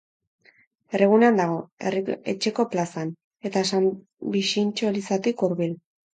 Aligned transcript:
Herrigunean 0.95 1.37
dago, 1.39 1.59
Herriko 1.89 2.15
Etxeko 2.33 2.65
plazan, 2.73 3.13
eta 3.51 3.65
San 3.75 3.87
Bixintxo 4.39 4.91
elizatik 4.95 5.47
hurbil. 5.49 5.79